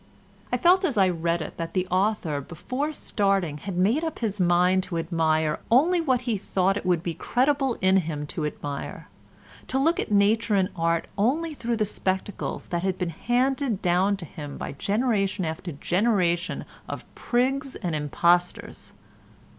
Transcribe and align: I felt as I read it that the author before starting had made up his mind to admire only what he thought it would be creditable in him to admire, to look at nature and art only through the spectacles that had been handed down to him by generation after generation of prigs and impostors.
I 0.51 0.57
felt 0.57 0.83
as 0.83 0.97
I 0.97 1.09
read 1.09 1.43
it 1.43 1.57
that 1.57 1.73
the 1.75 1.85
author 1.91 2.41
before 2.41 2.91
starting 2.91 3.59
had 3.59 3.77
made 3.77 4.03
up 4.03 4.17
his 4.17 4.39
mind 4.41 4.81
to 4.85 4.97
admire 4.97 5.59
only 5.69 6.01
what 6.01 6.21
he 6.21 6.39
thought 6.39 6.75
it 6.75 6.87
would 6.87 7.03
be 7.03 7.13
creditable 7.13 7.77
in 7.81 7.97
him 7.97 8.25
to 8.33 8.47
admire, 8.47 9.09
to 9.67 9.77
look 9.77 9.99
at 9.99 10.11
nature 10.11 10.55
and 10.55 10.69
art 10.75 11.05
only 11.19 11.53
through 11.53 11.77
the 11.77 11.85
spectacles 11.85 12.65
that 12.69 12.81
had 12.81 12.97
been 12.97 13.11
handed 13.11 13.79
down 13.83 14.17
to 14.17 14.25
him 14.25 14.57
by 14.57 14.71
generation 14.71 15.45
after 15.45 15.71
generation 15.73 16.65
of 16.89 17.05
prigs 17.13 17.75
and 17.75 17.93
impostors. 17.93 18.93